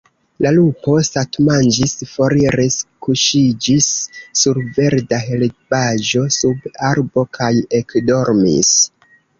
[0.43, 3.91] La lupo satmanĝis, foriris, kuŝiĝis
[4.43, 7.53] sur verda herbaĵo sub arbo kaj
[7.85, 8.79] ekdormis.